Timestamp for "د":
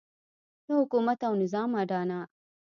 0.65-0.67